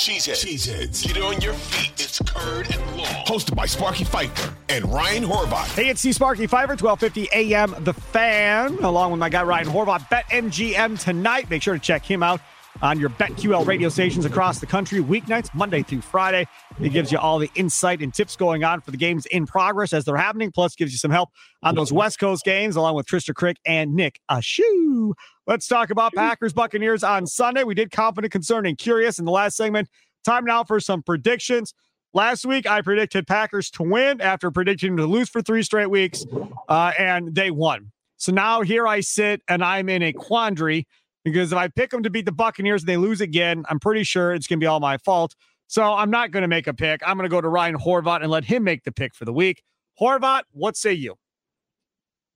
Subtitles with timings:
[0.00, 0.46] Cheeseheads.
[0.46, 1.06] Cheeseheads.
[1.06, 1.92] Get on your feet.
[2.02, 3.06] It's Curd and Long.
[3.26, 5.74] Hosted by Sparky Fifer and Ryan Horvat.
[5.74, 10.08] Hey, it's C Sparky Fifer, 1250 AM The Fan, along with my guy Ryan Horvat.
[10.08, 11.50] BetMGM tonight.
[11.50, 12.40] Make sure to check him out
[12.82, 16.46] on your BetQL radio stations across the country, weeknights, Monday through Friday.
[16.80, 19.92] It gives you all the insight and tips going on for the games in progress
[19.92, 21.30] as they're happening, plus gives you some help
[21.62, 25.12] on those West Coast games, along with Trista Crick and Nick Ashu.
[25.46, 27.64] Let's talk about Packers Buccaneers on Sunday.
[27.64, 29.88] We did confident, concerning, curious in the last segment.
[30.24, 31.74] Time now for some predictions.
[32.12, 36.24] Last week, I predicted Packers to win after predicting to lose for three straight weeks,
[36.68, 37.92] uh, and they won.
[38.16, 40.86] So now here I sit, and I'm in a quandary
[41.24, 44.04] because if I pick them to beat the Buccaneers and they lose again, I'm pretty
[44.04, 45.34] sure it's going to be all my fault.
[45.66, 47.00] So I'm not going to make a pick.
[47.06, 49.32] I'm going to go to Ryan Horvat and let him make the pick for the
[49.32, 49.62] week.
[50.00, 51.16] Horvat, what say you?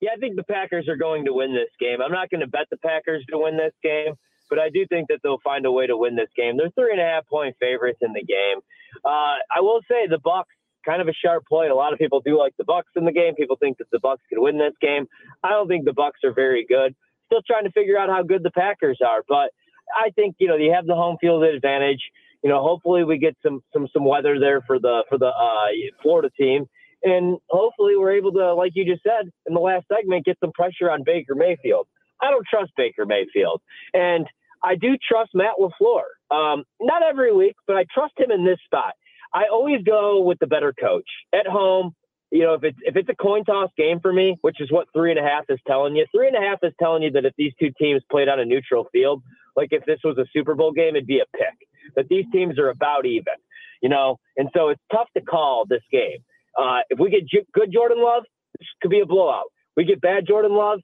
[0.00, 2.00] Yeah, I think the Packers are going to win this game.
[2.00, 4.14] I'm not going to bet the Packers to win this game,
[4.48, 6.56] but I do think that they'll find a way to win this game.
[6.56, 8.60] They're three and a half point favorites in the game.
[9.04, 10.54] Uh, I will say the Bucks
[10.86, 11.66] kind of a sharp play.
[11.66, 13.34] A lot of people do like the Bucks in the game.
[13.34, 15.06] People think that the Bucks can win this game.
[15.42, 16.94] I don't think the Bucks are very good
[17.28, 19.22] still trying to figure out how good the Packers are.
[19.28, 19.50] But
[19.94, 22.00] I think you know you have the home field advantage.
[22.42, 25.68] You know, hopefully we get some some some weather there for the for the uh,
[26.02, 26.66] Florida team,
[27.02, 30.52] and hopefully we're able to, like you just said in the last segment, get some
[30.52, 31.86] pressure on Baker Mayfield.
[32.20, 33.60] I don't trust Baker Mayfield,
[33.94, 34.26] and
[34.62, 36.02] I do trust Matt LaFleur.
[36.30, 38.94] Um, not every week, but I trust him in this spot.
[39.32, 41.94] I always go with the better coach at home
[42.30, 44.88] you know, if it's if it's a coin toss game for me, which is what
[44.92, 47.24] three and a half is telling you, three and a half is telling you that
[47.24, 49.22] if these two teams played on a neutral field,
[49.56, 51.68] like if this was a Super Bowl game, it'd be a pick.
[51.94, 53.34] But these teams are about even,
[53.82, 56.18] you know, and so it's tough to call this game.
[56.58, 58.24] Uh, if we get J- good Jordan Love,
[58.58, 59.46] this could be a blowout.
[59.76, 60.80] We get bad Jordan Love,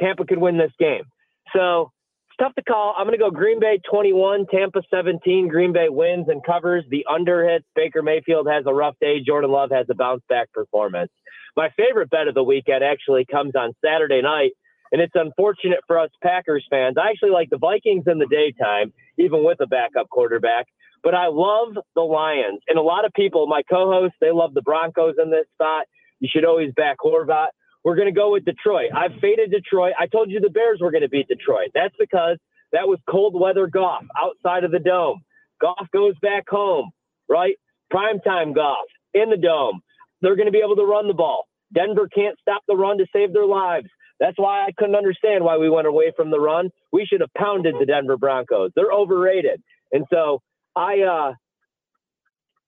[0.00, 1.02] Tampa could win this game.
[1.54, 1.90] So
[2.38, 2.94] tough to call.
[2.96, 5.48] I'm going to go Green Bay 21, Tampa 17.
[5.48, 6.84] Green Bay wins and covers.
[6.90, 7.64] The under hits.
[7.74, 9.20] Baker Mayfield has a rough day.
[9.26, 11.10] Jordan Love has a bounce back performance.
[11.56, 14.52] My favorite bet of the weekend actually comes on Saturday night,
[14.92, 16.96] and it's unfortunate for us Packers fans.
[17.00, 20.66] I actually like the Vikings in the daytime, even with a backup quarterback.
[21.02, 22.60] But I love the Lions.
[22.68, 25.86] And a lot of people, my co hosts, they love the Broncos in this spot.
[26.20, 27.48] You should always back Horvat.
[27.86, 28.90] We're going to go with Detroit.
[28.96, 29.92] I've faded Detroit.
[29.96, 31.68] I told you the Bears were going to beat Detroit.
[31.72, 32.36] That's because
[32.72, 35.20] that was cold weather Goff outside of the dome.
[35.60, 36.90] Goff goes back home,
[37.28, 37.54] right?
[37.92, 39.82] Primetime Goff in the dome.
[40.20, 41.44] They're going to be able to run the ball.
[41.72, 43.86] Denver can't stop the run to save their lives.
[44.18, 46.70] That's why I couldn't understand why we went away from the run.
[46.90, 48.72] We should have pounded the Denver Broncos.
[48.74, 49.62] They're overrated.
[49.92, 50.42] And so
[50.74, 51.34] I uh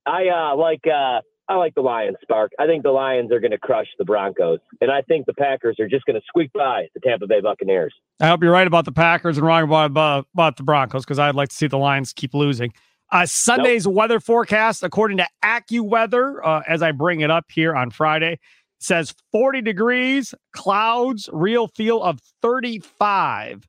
[0.05, 2.51] I uh like uh I like the Lions, Spark.
[2.59, 5.79] I think the Lions are going to crush the Broncos, and I think the Packers
[5.79, 7.93] are just going to squeak by the Tampa Bay Buccaneers.
[8.21, 11.33] I hope you're right about the Packers and wrong about, about the Broncos because I'd
[11.33, 12.71] like to see the Lions keep losing.
[13.11, 13.95] Uh, Sunday's nope.
[13.95, 18.37] weather forecast, according to AccuWeather, uh, as I bring it up here on Friday,
[18.79, 23.67] says 40 degrees, clouds, real feel of 35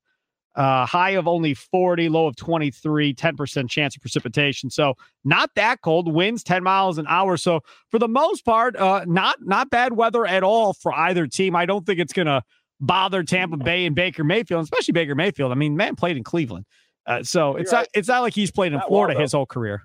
[0.56, 4.70] uh, high of only 40, low of 23, 10% chance of precipitation.
[4.70, 4.94] So
[5.24, 6.12] not that cold.
[6.12, 7.36] Winds 10 miles an hour.
[7.36, 11.54] So for the most part, uh, not not bad weather at all for either team.
[11.54, 12.42] I don't think it's going to
[12.80, 15.52] bother Tampa Bay and Baker Mayfield, especially Baker Mayfield.
[15.52, 16.66] I mean, man played in Cleveland,
[17.06, 17.80] uh, so it's right.
[17.80, 19.82] not it's not like he's played in not Florida well, his whole career.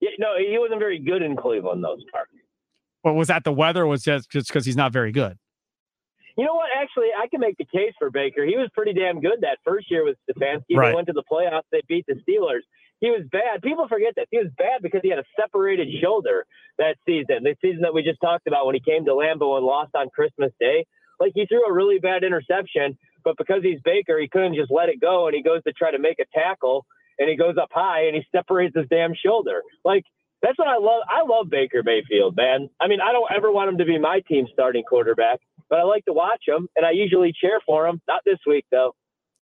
[0.00, 1.84] Yeah, no, he wasn't very good in Cleveland.
[1.84, 2.30] Those parts.
[3.02, 3.82] But was that the weather?
[3.82, 5.38] Or was just because he's not very good?
[6.36, 6.68] You know what?
[6.76, 8.44] Actually, I can make the case for Baker.
[8.44, 10.76] He was pretty damn good that first year with Stefanski.
[10.76, 10.90] Right.
[10.90, 11.64] They went to the playoffs.
[11.72, 12.60] They beat the Steelers.
[13.00, 13.62] He was bad.
[13.62, 16.46] People forget that he was bad because he had a separated shoulder
[16.78, 17.44] that season.
[17.44, 20.08] The season that we just talked about when he came to Lambeau and lost on
[20.10, 20.86] Christmas Day.
[21.18, 24.90] Like he threw a really bad interception, but because he's Baker, he couldn't just let
[24.90, 26.84] it go, and he goes to try to make a tackle,
[27.18, 29.62] and he goes up high and he separates his damn shoulder.
[29.84, 30.04] Like
[30.42, 31.02] that's what I love.
[31.08, 32.68] I love Baker Mayfield, man.
[32.78, 35.84] I mean, I don't ever want him to be my team starting quarterback but I
[35.84, 38.00] like to watch them, and I usually cheer for them.
[38.08, 38.94] Not this week, though.